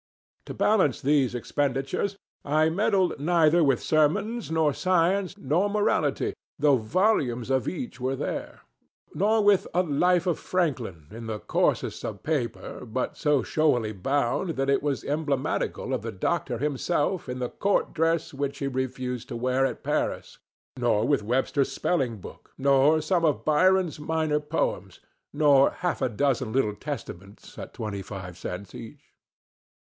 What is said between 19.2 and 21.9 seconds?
to wear at Paris, nor with Webster's